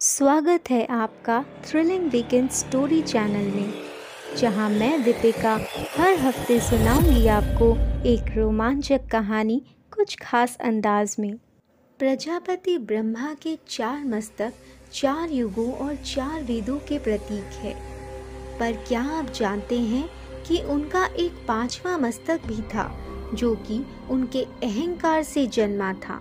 स्वागत 0.00 0.70
है 0.70 0.84
आपका 0.86 1.42
थ्रिलिंग 1.64 2.08
वीकेंड 2.10 2.48
स्टोरी 2.50 3.00
चैनल 3.02 3.50
में, 3.56 3.72
जहाँ 4.38 4.68
मैं 4.70 5.02
दीपिका 5.02 5.52
हर 5.96 6.14
हफ़्ते 6.18 6.58
सुनाऊँगी 6.60 7.26
आपको 7.26 7.68
एक 8.08 8.36
रोमांचक 8.36 9.00
कहानी 9.12 9.60
कुछ 9.92 10.16
खास 10.22 10.56
अंदाज 10.60 11.16
में। 11.18 11.36
प्रजापति 12.00 12.78
ब्रह्मा 12.78 13.34
के 13.34 13.56
चार 13.68 14.04
मस्तक, 14.04 14.52
चार 14.92 15.30
युगों 15.30 15.72
और 15.72 15.94
चार 15.96 16.42
वेदों 16.42 16.78
के 16.78 16.98
प्रतीक 16.98 17.52
है। 17.56 17.74
पर 18.58 18.72
क्या 18.88 19.02
आप 19.18 19.30
जानते 19.30 19.80
हैं 19.80 20.08
कि 20.48 20.62
उनका 20.68 21.04
एक 21.18 21.44
पांचवा 21.48 21.96
मस्तक 21.98 22.46
भी 22.46 22.60
था, 22.62 22.90
जो 23.34 23.54
कि 23.68 23.84
उनके 24.10 24.44
अहंकार 24.62 25.22
से 25.22 25.46
जन्मा 25.46 25.92
था? 25.92 26.20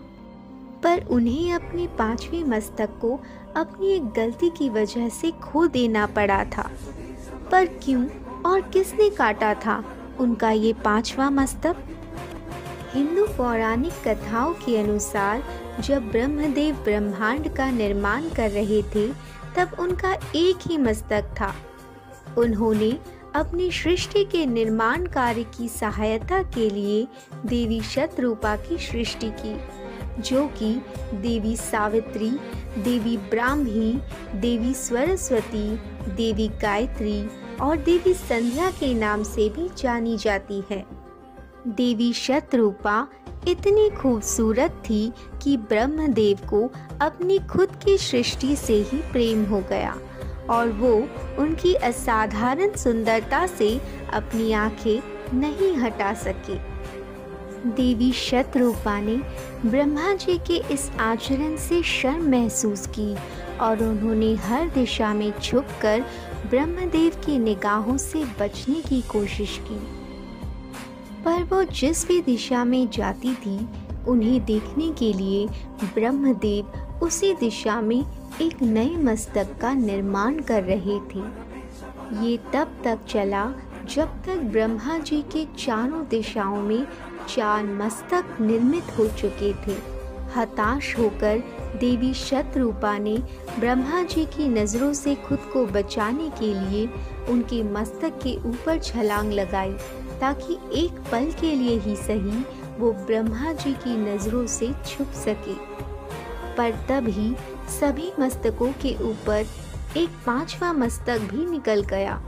पर 0.84 1.05
उन्हें 1.05 1.54
अपने 1.54 1.88
पाँचवें 1.88 2.43
मस्तक 2.43 2.89
को 3.02 3.20
अपनी 3.55 3.88
एक 3.88 4.05
गलती 4.05 4.50
की 4.50 4.70
वजह 4.70 5.09
से 5.09 5.32
खो 5.32 5.68
देना 5.68 6.06
पड़ा 6.06 6.46
था। 6.46 6.71
पर 7.51 7.65
क्यों 7.65 8.07
और 8.46 8.61
किसने 8.61 9.10
काटा 9.10 9.54
था? 9.54 9.84
उनका 10.20 10.51
ये 10.51 10.73
पांचवा 10.73 11.29
मस्तक? 11.29 11.75
हिंदू 12.92 13.28
पौराणिक 13.28 14.07
कथाओं 14.07 14.54
के 14.54 14.78
अनुसार, 14.78 15.43
जब 15.79 16.10
ब्रह्मदेव 16.10 16.75
ब्रह्मांड 16.75 17.56
का 17.56 17.71
निर्माण 17.71 18.29
कर 18.29 18.51
रहे 18.51 18.82
थे, 18.84 19.07
तब 19.57 19.71
उनका 19.79 20.14
एक 20.36 20.68
ही 20.68 20.78
मस्तक 20.78 21.23
था। 21.23 21.56
उन्होंने 22.37 23.00
अपनी 23.36 23.71
सृष्टि 23.71 24.25
के 24.25 24.46
निर्माण 24.46 25.06
कार्य 25.06 25.43
की 25.43 25.70
सहायता 25.70 26.43
के 26.43 26.70
लिए 26.70 27.07
देवी 27.46 27.82
शतरूपा 27.82 28.56
की 28.56 28.78
सृष्टि 28.78 29.29
की। 29.29 29.57
जो 30.19 30.47
कि 30.47 30.73
देवी 31.14 31.55
सावित्री, 31.55 32.30
देवी 32.78 33.17
ब्राह्मी, 33.17 34.02
देवी 34.36 34.73
सरस्वती, 34.73 35.75
देवी 36.16 36.47
गायत्री 36.47 37.30
और 37.61 37.78
देवी 37.78 38.14
संध्या 38.14 38.72
के 38.72 38.94
नाम 38.94 39.23
से 39.23 39.50
भी 39.50 39.70
जानी 39.78 40.17
जाती 40.17 40.64
है। 40.72 40.86
देवी 41.67 42.14
शत्रुपा 42.14 43.08
इतनी 43.47 43.90
खूबसूरत 43.90 44.72
थी 44.72 45.12
कि 45.42 45.58
ब्रह्मदेव 45.58 46.38
को 46.50 46.70
अपनी 47.02 47.40
खुद 47.40 47.70
की 47.86 47.97
सृष्टि 47.97 48.56
से 48.56 48.73
ही 48.73 48.97
प्रेम 49.12 49.45
हो 49.45 49.64
गया 49.70 49.97
और 50.50 50.70
वो 50.70 50.94
उनकी 51.40 51.73
असाधारण 51.73 52.75
सुंदरता 52.75 53.45
से 53.47 53.81
अपनी 54.14 54.52
आँखें 54.52 55.02
नहीं 55.38 55.75
हटा 55.75 56.14
सके। 56.14 56.78
देवी 57.68 58.12
शतरूपा 58.12 59.00
ने 59.00 59.16
ब्रह्मा 59.70 60.14
जी 60.14 60.38
के 60.38 60.74
इस 60.74 60.92
आचरण 61.00 61.58
से 61.58 61.84
शर्म 61.84 62.30
महसूस 62.30 62.88
की 62.88 63.16
और 63.58 63.84
उन्होंने 63.84 64.34
हर 64.36 64.70
दिशा 64.70 65.14
में 65.14 65.40
छुपकर 65.40 66.06
ब्रह्मदेव 66.50 67.12
की 67.26 67.38
निगाहों 67.38 67.98
से 67.98 68.24
बचने 68.40 68.76
की 68.76 69.02
कोशिश 69.02 69.60
की। 69.62 69.80
पर 71.24 71.44
वो 71.44 71.64
जिस 71.64 72.08
भी 72.08 72.22
दिशा 72.22 72.64
में 72.64 72.90
जाती 72.90 73.36
थी, 73.36 73.68
उन्हें 74.08 74.46
देखने 74.46 74.92
के 74.92 75.14
लिए 75.14 75.48
ब्रह्मदेव 75.84 76.66
उसी 77.04 77.34
दिशा 77.34 77.82
में 77.82 78.06
एक 78.42 78.62
नए 78.62 78.96
मस्तक 78.96 79.58
का 79.62 79.74
निर्माण 79.74 80.40
कर 80.40 80.64
रहे 80.64 81.00
थे। 81.00 81.50
ये 82.26 82.38
तब 82.38 82.82
तक 82.84 83.00
चला 83.10 83.52
जब 83.86 84.06
तक 84.06 84.36
ब्रह्मा 84.36 84.98
जी 84.98 85.22
के 85.22 85.46
चारों 85.46 86.08
दिशाओं 86.08 86.62
में 86.62 86.88
चार 87.30 87.63
मस्तक 87.63 88.38
निर्मित 88.41 88.97
हो 88.97 89.08
चुके 89.09 89.53
थे। 89.66 89.77
हताश 90.35 90.97
होकर 90.97 91.38
देवी 91.80 92.13
शतरूपा 92.13 92.97
ने 92.97 93.17
ब्रह्मा 93.59 94.02
जी 94.03 94.25
की 94.25 94.47
नज़रों 94.49 94.94
से 94.94 95.16
खुद 95.27 95.50
को 95.53 95.66
बचाने 95.66 96.30
के 96.39 96.53
लिए 96.53 96.88
उनके 97.30 97.61
मस्तक 97.63 98.19
के 98.23 98.35
ऊपर 98.50 98.80
छलांग 98.80 99.31
लगाई, 99.33 99.73
ताकि 100.19 100.57
एक 100.75 101.00
पल 101.11 101.31
के 101.31 101.55
लिए 101.55 101.78
ही 101.79 101.95
सही 101.95 102.45
वो 102.79 102.91
ब्रह्मा 102.91 103.53
जी 103.53 103.73
की 103.73 103.97
नज़रों 103.97 104.45
से 104.47 104.72
छुप 104.88 105.12
सके। 105.16 105.53
पर 106.56 106.72
तभी 106.89 107.35
सभी 107.79 108.12
मस्तकों 108.19 108.72
के 108.81 108.95
ऊपर 109.03 109.45
एक 109.97 110.09
पांचवा 110.25 110.72
मस्तक 110.73 111.19
भी 111.31 111.45
निकल 111.45 111.81
गया। 111.84 112.22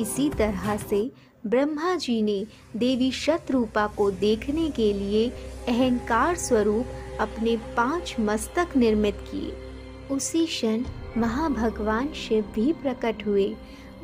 इसी 0.00 0.28
तरह 0.28 0.76
से 0.76 1.10
ब्रह्मा 1.46 1.94
जी 1.94 2.20
ने 2.22 2.46
देवी 2.76 3.10
शत्रुपा 3.12 3.86
को 3.86 4.10
देखने 4.10 4.70
के 4.70 4.92
लिए 4.92 5.28
अहंकार 5.68 6.36
स्वरूप 6.36 6.86
अपने 7.20 7.56
पाँच 7.76 8.14
मस्तक 8.20 8.76
निर्मित 8.76 9.18
किए। 9.30 9.52
उसी 10.10 10.46
क्षण 10.46 10.84
महाभगवान 11.16 12.08
शिव 12.12 12.44
भी 12.54 12.72
प्रकट 12.72 13.26
हुए 13.26 13.54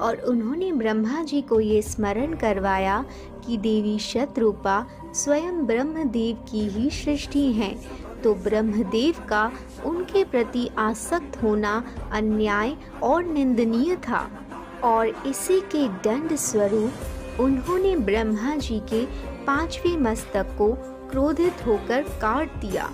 और 0.00 0.16
उन्होंने 0.16 0.72
ब्रह्मा 0.72 1.22
जी 1.22 1.40
को 1.42 1.60
ये 1.60 1.82
स्मरण 1.82 2.34
करवाया 2.34 3.04
कि 3.46 3.56
देवी 3.56 3.98
शत्रुपा 3.98 4.86
स्वयं 5.14 5.66
ब्रह्मदेव 5.66 6.36
की 6.50 6.68
ही 6.68 6.90
सृष्टि 6.90 7.52
हैं 7.52 7.74
तो 8.22 8.34
ब्रह्मदेव 8.34 9.24
का 9.28 9.50
उनके 9.84 10.24
प्रति 10.24 10.68
आसक्त 10.78 11.42
होना 11.42 11.82
अन्याय 12.12 12.76
और 13.02 13.24
निंदनीय 13.24 13.96
था। 13.96 14.39
और 14.84 15.06
इसी 15.26 15.60
के 15.60 15.88
दंड 15.88 16.36
स्वरूप 16.36 17.40
उन्होंने 17.40 17.96
ब्रह्मा 17.96 18.56
जी 18.56 18.78
के 18.78 19.06
पाँचवें 19.44 19.96
मस्तक 19.96 20.46
को 20.58 20.72
क्रोधित 21.10 21.66
होकर 21.66 22.02
काट 22.02 22.56
दिया 22.56 22.90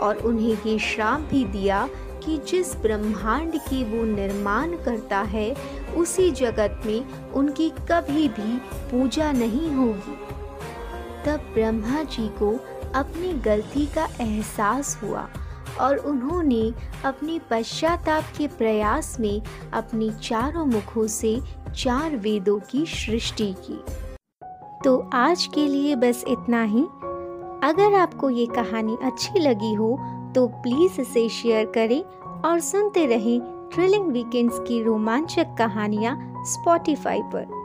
और 0.00 0.16
उन्हें 0.16 0.56
ये 0.66 0.78
श्राप 0.78 1.20
भी 1.20 1.44
दिया 1.44 1.88
कि 2.24 2.38
जिस 2.38 2.76
ब्रह्मांड 2.76 3.56
की 3.56 3.84
वो 3.84 4.04
निर्माण 4.04 4.76
करता 4.76 5.18
है, 5.18 5.56
उसी 5.96 6.30
जगत 6.30 6.82
में 6.86 7.30
उनकी 7.32 7.70
कभी 7.70 8.28
भी 8.28 8.56
पूजा 8.90 9.32
नहीं 9.32 9.70
होगी। 9.74 10.16
तब 11.26 11.50
ब्रह्मा 11.54 12.02
जी 12.02 12.28
को 12.28 12.50
अपनी 12.94 13.32
गलती 13.32 13.86
का 13.86 14.08
एहसास 14.20 14.98
हुआ 15.02 15.28
और 15.80 15.96
उन्होंने 15.96 16.72
अपने 17.04 17.40
पश्चाताप 17.50 18.24
के 18.38 18.46
प्रयास 18.48 19.16
में 19.20 19.40
अपनी 19.72 20.10
चारों 20.22 20.66
मुखों 20.66 21.06
से 21.06 21.38
चार 21.76 22.16
वेदों 22.16 22.58
की 22.70 22.84
सृष्टि 22.86 23.54
की। 23.66 23.80
तो 24.84 24.98
आज 25.14 25.46
के 25.54 25.66
लिए 25.66 25.94
बस 25.96 26.24
इतना 26.28 26.62
ही। 26.62 26.82
अगर 27.62 27.94
आपको 27.94 28.30
ये 28.30 28.46
कहानी 28.46 28.96
अच्छी 29.02 29.38
लगी 29.38 29.72
हो 29.74 29.96
तो 30.34 30.46
प्लीज़ 30.46 31.00
इसे 31.00 31.28
शेयर 31.28 31.66
करें 31.66 32.02
और 32.42 32.60
सुनते 32.60 33.06
रहें 33.06 33.40
थ्रिलिंग 33.74 34.06
वीकेंड्स 34.06 34.58
की 34.58 34.82
रोमांचक 34.82 35.54
कहानियाँ 35.58 36.16
स्पॉटिफाई 36.44 37.22
पर। 37.24 37.63